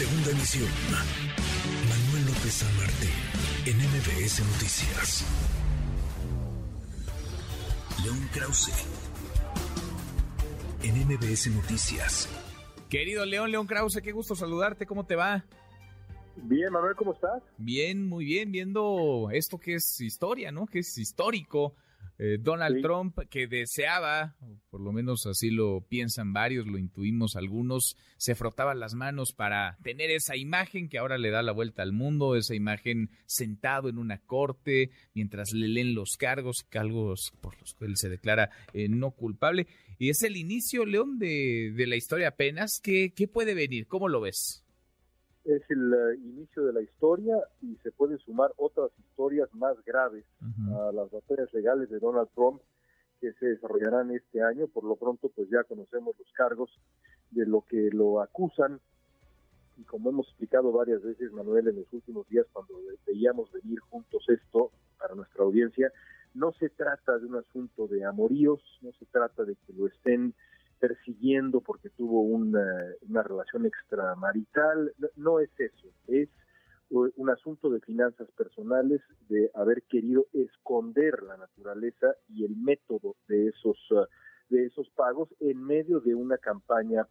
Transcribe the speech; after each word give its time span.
Segunda 0.00 0.30
emisión. 0.30 0.70
Manuel 1.90 2.24
López 2.24 2.54
San 2.54 2.74
Martín, 2.78 3.10
en 3.66 3.76
MBS 3.76 4.40
Noticias. 4.46 5.26
León 8.02 8.30
Krause, 8.32 8.72
en 10.82 11.06
MBS 11.06 11.50
Noticias. 11.50 12.30
Querido 12.88 13.26
León, 13.26 13.50
León 13.50 13.66
Krause, 13.66 14.00
qué 14.02 14.12
gusto 14.12 14.34
saludarte, 14.34 14.86
¿cómo 14.86 15.04
te 15.04 15.16
va? 15.16 15.44
Bien, 16.34 16.72
Manuel, 16.72 16.96
¿cómo 16.96 17.12
estás? 17.12 17.42
Bien, 17.58 18.08
muy 18.08 18.24
bien, 18.24 18.52
viendo 18.52 19.28
esto 19.30 19.58
que 19.58 19.74
es 19.74 20.00
historia, 20.00 20.50
¿no? 20.50 20.64
Que 20.64 20.78
es 20.78 20.96
histórico. 20.96 21.74
Eh, 22.22 22.36
Donald 22.38 22.82
Trump, 22.82 23.18
que 23.30 23.46
deseaba, 23.46 24.36
por 24.68 24.82
lo 24.82 24.92
menos 24.92 25.24
así 25.24 25.48
lo 25.48 25.86
piensan 25.88 26.34
varios, 26.34 26.66
lo 26.66 26.76
intuimos 26.76 27.34
algunos, 27.34 27.96
se 28.18 28.34
frotaban 28.34 28.78
las 28.78 28.92
manos 28.92 29.32
para 29.32 29.78
tener 29.82 30.10
esa 30.10 30.36
imagen 30.36 30.90
que 30.90 30.98
ahora 30.98 31.16
le 31.16 31.30
da 31.30 31.40
la 31.42 31.52
vuelta 31.52 31.82
al 31.82 31.94
mundo, 31.94 32.36
esa 32.36 32.54
imagen 32.54 33.08
sentado 33.24 33.88
en 33.88 33.96
una 33.96 34.18
corte 34.18 34.90
mientras 35.14 35.52
le 35.54 35.66
leen 35.66 35.94
los 35.94 36.18
cargos, 36.18 36.58
cargos 36.68 37.32
por 37.40 37.58
los 37.58 37.72
que 37.72 37.86
él 37.86 37.96
se 37.96 38.10
declara 38.10 38.50
eh, 38.74 38.90
no 38.90 39.12
culpable. 39.12 39.66
Y 39.98 40.10
es 40.10 40.22
el 40.22 40.36
inicio, 40.36 40.84
León, 40.84 41.18
de, 41.18 41.72
de 41.74 41.86
la 41.86 41.96
historia 41.96 42.28
apenas. 42.28 42.80
¿Qué, 42.82 43.14
¿Qué 43.16 43.28
puede 43.28 43.54
venir? 43.54 43.86
¿Cómo 43.86 44.10
lo 44.10 44.20
ves? 44.20 44.62
Es 45.44 45.62
el 45.70 45.92
uh, 45.92 46.12
inicio 46.12 46.64
de 46.64 46.72
la 46.72 46.82
historia 46.82 47.36
y 47.62 47.76
se 47.82 47.92
pueden 47.92 48.18
sumar 48.18 48.52
otras 48.56 48.90
historias 48.98 49.52
más 49.54 49.76
graves 49.84 50.24
uh 50.40 50.44
-huh. 50.44 50.88
a 50.88 50.92
las 50.92 51.10
batallas 51.10 51.52
legales 51.52 51.88
de 51.90 51.98
Donald 51.98 52.28
Trump 52.34 52.60
que 53.20 53.32
se 53.34 53.46
desarrollarán 53.46 54.10
este 54.10 54.42
año. 54.42 54.66
Por 54.68 54.84
lo 54.84 54.96
pronto, 54.96 55.28
pues 55.28 55.48
ya 55.50 55.64
conocemos 55.64 56.18
los 56.18 56.32
cargos 56.32 56.70
de 57.30 57.46
lo 57.46 57.62
que 57.62 57.90
lo 57.92 58.20
acusan 58.20 58.80
y 59.80 59.84
como 59.84 60.10
hemos 60.10 60.26
explicado 60.28 60.72
varias 60.72 61.02
veces, 61.02 61.32
Manuel, 61.32 61.68
en 61.68 61.76
los 61.76 61.92
últimos 61.92 62.28
días 62.28 62.46
cuando 62.52 62.74
veíamos 63.06 63.50
venir 63.50 63.80
juntos 63.80 64.24
esto 64.28 64.70
para 64.98 65.14
nuestra 65.14 65.42
audiencia, 65.42 65.90
no 66.34 66.52
se 66.52 66.68
trata 66.68 67.18
de 67.18 67.26
un 67.26 67.36
asunto 67.36 67.86
de 67.88 68.04
amoríos, 68.04 68.60
no 68.82 68.92
se 68.92 69.06
trata 69.06 69.44
de 69.44 69.56
que 69.56 69.72
lo 69.72 69.86
estén 69.86 70.34
persiguiendo 70.80 71.60
porque 71.60 71.90
tuvo 71.90 72.22
una, 72.22 72.66
una 73.08 73.22
relación 73.22 73.66
extramarital. 73.66 74.92
No, 75.16 75.38
es 75.38 75.50
eso, 75.58 75.88
es 76.08 76.28
un 76.90 77.30
asunto 77.30 77.70
de 77.70 77.80
finanzas 77.80 78.28
personales, 78.32 79.00
de 79.28 79.50
haber 79.54 79.82
querido 79.84 80.26
esconder 80.32 81.22
la 81.22 81.36
naturaleza 81.36 82.16
y 82.28 82.44
el 82.44 82.56
método 82.56 83.14
de 83.28 83.48
esos, 83.48 83.78
de 84.48 84.66
esos 84.66 84.88
pagos 84.90 85.28
en 85.38 85.62
medio 85.62 86.00
de 86.00 86.16
una 86.16 86.36
campaña 86.38 87.06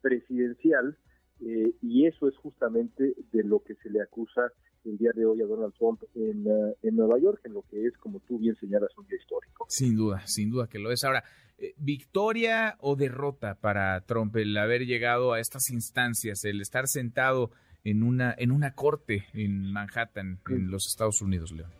presidencial. 0.00 0.96
Eh, 1.40 1.74
y 1.82 2.06
eso 2.06 2.28
es 2.28 2.36
justamente 2.36 3.14
de 3.32 3.42
lo 3.42 3.58
que 3.64 3.74
se 3.74 3.90
le 3.90 4.00
acusa 4.00 4.52
el 4.84 4.98
día 4.98 5.10
de 5.14 5.26
hoy 5.26 5.42
a 5.42 5.46
Donald 5.46 5.74
Trump 5.74 6.00
en, 6.14 6.46
uh, 6.46 6.74
en 6.82 6.94
Nueva 6.94 7.18
York, 7.18 7.40
en 7.44 7.54
lo 7.54 7.62
que 7.62 7.86
es, 7.86 7.96
como 7.98 8.20
tú 8.20 8.38
bien 8.38 8.54
señalas, 8.56 8.96
un 8.96 9.06
día 9.06 9.18
histórico. 9.18 9.66
Sin 9.68 9.96
duda, 9.96 10.22
sin 10.26 10.50
duda 10.50 10.68
que 10.68 10.78
lo 10.78 10.92
es. 10.92 11.02
Ahora, 11.04 11.24
¿victoria 11.76 12.76
o 12.80 12.96
derrota 12.96 13.56
para 13.60 14.00
Trump 14.02 14.36
el 14.36 14.56
haber 14.56 14.86
llegado 14.86 15.32
a 15.32 15.40
estas 15.40 15.70
instancias, 15.70 16.44
el 16.44 16.60
estar 16.60 16.86
sentado 16.86 17.50
en 17.84 18.02
una, 18.02 18.34
en 18.36 18.50
una 18.50 18.74
corte 18.74 19.26
en 19.34 19.72
Manhattan, 19.72 20.40
en 20.48 20.70
los 20.70 20.86
Estados 20.86 21.20
Unidos, 21.22 21.52
León? 21.52 21.70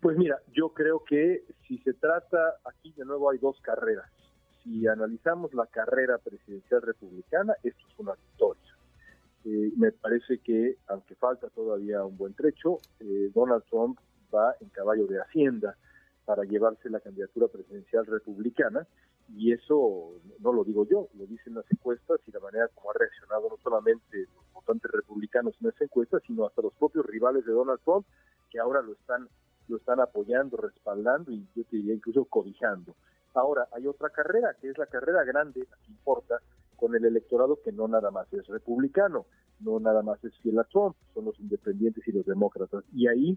Pues 0.00 0.16
mira, 0.16 0.38
yo 0.52 0.70
creo 0.70 1.02
que 1.04 1.44
si 1.66 1.78
se 1.78 1.94
trata, 1.94 2.56
aquí 2.64 2.92
de 2.92 3.04
nuevo 3.04 3.30
hay 3.30 3.38
dos 3.38 3.60
carreras. 3.60 4.10
Si 4.62 4.86
analizamos 4.86 5.54
la 5.54 5.66
carrera 5.66 6.18
presidencial 6.18 6.82
republicana, 6.82 7.54
esto 7.62 7.86
es 7.88 7.98
una 7.98 8.12
victoria 8.12 8.76
eh, 9.46 9.72
me 9.76 9.92
parece 9.92 10.38
que, 10.38 10.76
aunque 10.88 11.14
falta 11.14 11.48
todavía 11.50 12.04
un 12.04 12.16
buen 12.16 12.34
trecho, 12.34 12.78
eh, 12.98 13.30
Donald 13.32 13.62
Trump 13.70 14.00
va 14.34 14.56
en 14.60 14.68
caballo 14.70 15.06
de 15.06 15.20
Hacienda 15.20 15.76
para 16.26 16.44
llevarse 16.44 16.90
la 16.90 17.00
candidatura 17.00 17.46
presidencial 17.48 18.04
republicana 18.04 18.86
y 19.34 19.52
eso 19.52 20.20
no 20.40 20.52
lo 20.52 20.64
digo 20.64 20.86
yo, 20.86 21.08
lo 21.14 21.26
dicen 21.26 21.54
las 21.54 21.64
encuestas 21.70 22.20
y 22.26 22.32
la 22.32 22.40
manera 22.40 22.68
como 22.74 22.90
ha 22.90 22.94
reaccionado 22.94 23.48
no 23.48 23.56
solamente 23.62 24.26
los 24.34 24.52
votantes 24.52 24.90
republicanos 24.90 25.54
en 25.60 25.68
esa 25.68 25.84
encuesta, 25.84 26.18
sino 26.26 26.46
hasta 26.46 26.62
los 26.62 26.74
propios 26.74 27.06
rivales 27.06 27.46
de 27.46 27.52
Donald 27.52 27.80
Trump 27.84 28.06
que 28.50 28.58
ahora 28.58 28.82
lo 28.82 28.92
están 28.92 29.28
lo 29.68 29.78
están 29.78 30.00
apoyando, 30.00 30.56
respaldando 30.56 31.32
y 31.32 31.46
yo 31.54 31.64
te 31.64 31.76
diría 31.76 31.94
incluso 31.94 32.24
cobijando. 32.24 32.94
Ahora, 33.34 33.66
hay 33.72 33.86
otra 33.88 34.10
carrera, 34.10 34.54
que 34.60 34.70
es 34.70 34.78
la 34.78 34.86
carrera 34.86 35.24
grande, 35.24 35.66
la 35.68 35.76
que 35.84 35.90
importa, 35.90 36.40
con 36.76 36.94
el 36.94 37.04
electorado 37.04 37.58
que 37.64 37.72
no 37.72 37.88
nada 37.88 38.12
más 38.12 38.32
es 38.32 38.46
republicano, 38.46 39.26
no 39.60 39.80
nada 39.80 40.02
más 40.02 40.22
es 40.24 40.36
fiel 40.38 40.58
a 40.60 40.64
Trump, 40.64 40.94
son 41.14 41.24
los 41.24 41.40
independientes 41.40 42.06
y 42.06 42.12
los 42.12 42.24
demócratas. 42.24 42.84
Y 42.92 43.08
ahí 43.08 43.36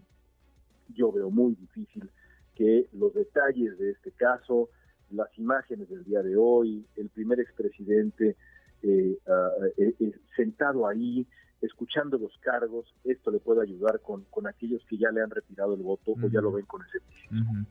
yo 0.94 1.10
veo 1.10 1.30
muy 1.30 1.54
difícil 1.54 2.10
que 2.60 2.88
los 2.92 3.14
detalles 3.14 3.78
de 3.78 3.92
este 3.92 4.10
caso, 4.10 4.68
las 5.10 5.28
imágenes 5.38 5.88
del 5.88 6.04
día 6.04 6.22
de 6.22 6.36
hoy, 6.36 6.84
el 6.96 7.08
primer 7.08 7.40
expresidente 7.40 8.36
eh, 8.82 9.16
uh, 9.26 9.64
eh, 9.78 9.94
eh, 9.98 10.12
sentado 10.36 10.86
ahí, 10.86 11.26
escuchando 11.62 12.18
los 12.18 12.36
cargos, 12.40 12.94
esto 13.04 13.30
le 13.30 13.38
puede 13.38 13.62
ayudar 13.62 14.00
con, 14.00 14.26
con 14.28 14.46
aquellos 14.46 14.84
que 14.84 14.98
ya 14.98 15.10
le 15.10 15.22
han 15.22 15.30
retirado 15.30 15.72
el 15.72 15.80
voto 15.80 16.10
uh 16.10 16.16
-huh. 16.16 16.26
o 16.26 16.28
ya 16.28 16.42
lo 16.42 16.52
ven 16.52 16.66
con 16.66 16.82
escepticismo. 16.84 17.50
Uh 17.50 17.54
-huh. 17.54 17.66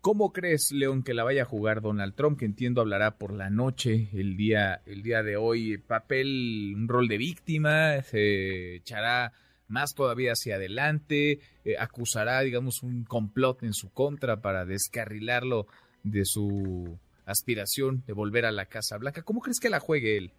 ¿Cómo 0.00 0.32
crees, 0.32 0.72
León, 0.72 1.04
que 1.04 1.14
la 1.14 1.22
vaya 1.22 1.42
a 1.42 1.46
jugar 1.46 1.80
Donald 1.80 2.14
Trump, 2.16 2.36
que 2.36 2.44
entiendo 2.44 2.80
hablará 2.80 3.16
por 3.18 3.32
la 3.32 3.50
noche, 3.50 4.08
el 4.14 4.36
día, 4.36 4.82
el 4.84 5.04
día 5.04 5.22
de 5.22 5.36
hoy, 5.36 5.78
papel, 5.78 6.74
un 6.74 6.88
rol 6.88 7.06
de 7.06 7.18
víctima, 7.18 8.02
se 8.02 8.74
echará 8.74 9.32
más 9.68 9.94
todavía 9.94 10.32
hacia 10.32 10.56
adelante, 10.56 11.40
eh, 11.64 11.76
acusará, 11.78 12.40
digamos, 12.40 12.82
un 12.82 13.04
complot 13.04 13.62
en 13.62 13.72
su 13.72 13.90
contra 13.92 14.40
para 14.40 14.64
descarrilarlo 14.64 15.66
de 16.02 16.24
su 16.24 16.98
aspiración 17.26 18.02
de 18.06 18.12
volver 18.12 18.44
a 18.44 18.52
la 18.52 18.66
Casa 18.66 18.98
Blanca. 18.98 19.22
¿Cómo 19.22 19.40
crees 19.40 19.60
que 19.60 19.70
la 19.70 19.80
juegue 19.80 20.16
él? 20.16 20.30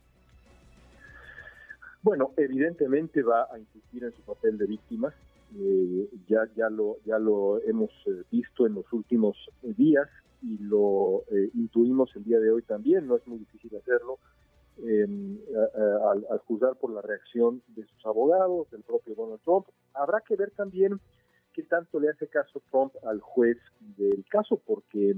Bueno, 2.04 2.34
evidentemente 2.38 3.24
va 3.24 3.48
a 3.52 3.58
insistir 3.58 4.04
en 4.04 4.14
su 4.14 4.22
papel 4.22 4.60
de 4.60 4.68
víctima, 4.68 5.12
eh, 5.58 6.10
ya 6.28 6.42
ya 6.56 6.70
lo 6.70 6.98
ya 7.06 7.18
lo 7.18 7.62
hemos 7.64 7.90
eh, 8.06 8.24
visto 8.32 8.68
en 8.68 8.76
los 8.76 8.86
últimos 8.94 9.36
días 9.62 10.08
y 10.44 10.58
lo 10.60 11.24
intuimos 11.56 12.16
el 12.16 12.24
día 12.24 12.40
de 12.40 12.52
hoy 12.52 12.62
también 12.62 13.08
no 13.08 13.16
es 13.16 13.26
muy 13.26 13.40
difícil 13.40 13.76
hacerlo 13.78 14.20
al, 14.78 16.26
al, 16.30 16.40
juzgar 16.40 16.76
por 16.76 16.92
la 16.92 17.02
reacción 17.02 17.62
de 17.68 17.86
sus 17.86 18.06
abogados 18.06 18.70
del 18.72 18.84
propio 18.84 19.16
Donald 19.16 19.42
Trump. 19.44 19.68
Habrá 19.94 20.22
que 20.22 20.36
ver 20.36 20.52
también 20.52 21.00
qué 21.54 21.64
tanto 21.64 22.00
le 22.00 22.10
hace 22.10 22.28
caso 22.28 22.62
Trump 22.70 22.94
al 23.06 23.22
juez 23.22 23.58
del 23.98 24.26
caso 24.30 24.62
porque 24.66 25.16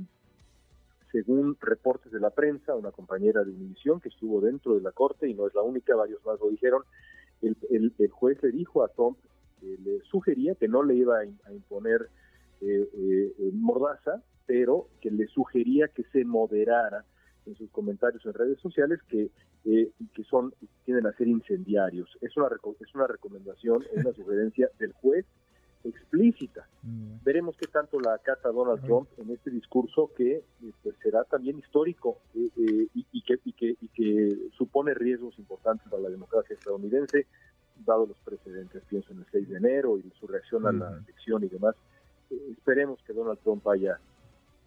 según 1.12 1.58
reportes 1.60 2.12
de 2.12 2.20
la 2.20 2.30
prensa 2.30 2.76
una 2.76 2.92
compañera 2.92 3.44
de 3.44 3.52
Univision 3.52 4.00
que 4.00 4.10
estuvo 4.10 4.42
dentro 4.42 4.76
de 4.76 4.82
la 4.82 4.92
corte 4.92 5.28
y 5.28 5.34
no 5.34 5.48
es 5.48 5.56
la 5.56 5.62
única 5.62 5.96
varios 5.96 6.24
más 6.26 6.40
lo 6.40 6.50
dijeron 6.50 6.84
el, 7.42 8.12
juez 8.12 8.42
le 8.44 8.52
dijo 8.52 8.84
a 8.84 8.90
Trump 8.90 9.18
eh, 9.64 9.78
le 9.84 10.02
sugería 10.02 10.54
que 10.56 10.68
no 10.68 10.84
le 10.84 10.96
iba 10.96 11.18
a, 11.18 11.22
a 11.22 11.54
imponer 11.54 12.10
eh, 12.60 12.90
eh, 12.92 13.52
mordaza, 13.54 14.24
pero 14.48 14.88
que 15.00 15.12
le 15.12 15.28
sugería 15.28 15.90
que 15.90 16.04
se 16.06 16.26
moderara 16.26 17.06
en 17.48 17.56
sus 17.56 17.70
comentarios 17.72 18.26
en 18.26 18.34
redes 18.34 18.60
sociales 18.60 19.00
que 19.10 19.30
que 19.64 20.24
son 20.24 20.54
tienden 20.86 21.08
a 21.08 21.14
ser 21.14 21.28
incendiarios. 21.28 22.18
Es 22.22 22.38
una 22.38 22.48
es 22.80 22.96
una 22.96 23.08
recomendación, 23.08 23.84
es 23.94 24.06
una 24.06 24.14
sugerencia 24.16 24.70
del 24.80 24.94
juez 24.94 25.26
explícita. 25.84 26.68
Mm. 26.84 27.24
Veremos 27.24 27.56
qué 27.58 27.68
tanto 27.68 28.00
la 28.00 28.14
acata 28.14 28.50
Donald. 28.50 28.82
Trump 28.84 29.10
en 29.18 29.32
este 29.32 29.52
discurso 29.52 30.12
que 30.16 30.44
pues, 30.84 30.96
será 31.02 31.24
también 31.26 31.60
histórico 31.60 32.20
y, 32.34 32.52
y, 32.94 33.22
que, 33.24 33.40
y, 33.44 33.54
que, 33.54 33.76
y 33.82 33.88
que 33.90 34.38
supone 34.58 34.94
riesgos 34.94 35.38
importantes 35.38 35.88
para 35.90 36.04
la 36.04 36.10
democracia 36.10 36.54
estadounidense 36.54 37.28
dado 37.86 38.06
los 38.06 38.18
precedentes, 38.20 38.84
pienso 38.90 39.12
en 39.12 39.20
el 39.20 39.26
6 39.32 39.50
de 39.50 39.58
enero 39.58 39.98
y 39.98 40.12
su 40.20 40.28
reacción 40.28 40.66
a 40.66 40.72
la 40.72 40.98
elección 40.98 41.44
y 41.44 41.48
demás. 41.48 41.76
Eh, 42.30 42.36
esperemos 42.52 43.00
que 43.04 43.14
Donald 43.14 43.40
Trump 43.40 43.68
haya, 43.68 44.00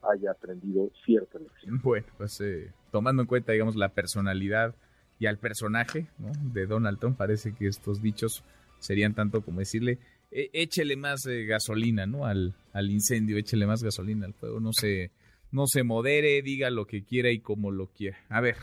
haya 0.03 0.33
aprendido 0.33 0.91
cierta 1.05 1.39
lección. 1.39 1.81
Bueno, 1.83 2.07
pues 2.17 2.41
eh, 2.41 2.73
tomando 2.91 3.23
en 3.23 3.29
cuenta, 3.29 3.53
digamos, 3.53 3.77
la 3.77 3.91
personalidad 3.91 4.75
y 5.19 5.27
al 5.27 5.39
personaje 5.39 6.07
¿no? 6.19 6.33
de 6.53 6.67
Donald 6.67 6.99
Trump, 6.99 7.17
parece 7.17 7.55
que 7.55 7.67
estos 7.67 8.01
dichos 8.01 8.43
serían 8.79 9.15
tanto 9.15 9.43
como 9.43 9.61
decirle, 9.61 9.99
eh, 10.31 10.49
échele 10.53 10.97
más 10.97 11.21
gasolina 11.27 12.07
¿no? 12.07 12.25
al, 12.25 12.55
al 12.73 12.91
incendio, 12.91 13.37
échele 13.37 13.67
más 13.67 13.83
gasolina 13.83 14.27
al 14.27 14.35
fuego, 14.35 14.61
no 14.61 14.73
se, 14.73 15.11
no 15.53 15.67
se 15.67 15.83
modere, 15.83 16.41
diga 16.43 16.71
lo 16.71 16.87
que 16.87 17.05
quiera 17.05 17.31
y 17.31 17.41
como 17.41 17.71
lo 17.71 17.89
quiera. 17.89 18.19
A 18.29 18.41
ver, 18.41 18.57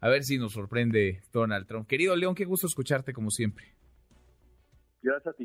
a 0.00 0.08
ver 0.08 0.24
si 0.24 0.38
nos 0.38 0.52
sorprende 0.52 1.22
Donald 1.32 1.66
Trump. 1.66 1.86
Querido 1.86 2.16
León, 2.16 2.34
qué 2.34 2.44
gusto 2.44 2.66
escucharte 2.66 3.12
como 3.12 3.30
siempre. 3.30 3.66
Gracias 5.02 5.34
a 5.34 5.36
ti. 5.36 5.44